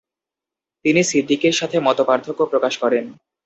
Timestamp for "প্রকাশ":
2.51-2.73